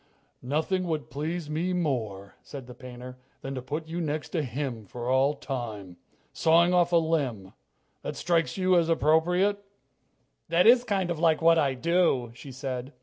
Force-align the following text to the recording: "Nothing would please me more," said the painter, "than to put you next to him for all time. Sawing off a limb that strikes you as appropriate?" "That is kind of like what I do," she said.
"Nothing 0.41 0.85
would 0.87 1.11
please 1.11 1.47
me 1.47 1.73
more," 1.73 2.33
said 2.41 2.65
the 2.65 2.73
painter, 2.73 3.19
"than 3.41 3.53
to 3.53 3.61
put 3.61 3.87
you 3.87 4.01
next 4.01 4.29
to 4.29 4.41
him 4.41 4.87
for 4.87 5.07
all 5.11 5.35
time. 5.35 5.97
Sawing 6.33 6.73
off 6.73 6.91
a 6.91 6.95
limb 6.95 7.53
that 8.01 8.15
strikes 8.15 8.57
you 8.57 8.75
as 8.75 8.89
appropriate?" 8.89 9.63
"That 10.49 10.65
is 10.65 10.83
kind 10.83 11.11
of 11.11 11.19
like 11.19 11.39
what 11.39 11.59
I 11.59 11.75
do," 11.75 12.31
she 12.33 12.51
said. 12.51 12.93